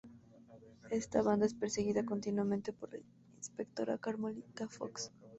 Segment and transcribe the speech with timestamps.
[0.89, 2.99] Esta banda es perseguida continuamente por la
[3.37, 5.11] inspectora Carmelita Fox.